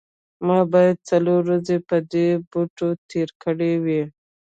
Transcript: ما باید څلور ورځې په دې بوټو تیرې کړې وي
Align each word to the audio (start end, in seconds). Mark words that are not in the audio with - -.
ما 0.47 0.59
باید 0.73 0.97
څلور 1.09 1.41
ورځې 1.47 1.77
په 1.89 1.97
دې 2.11 2.27
بوټو 2.49 2.89
تیرې 3.09 3.35
کړې 3.43 3.73
وي 3.85 4.03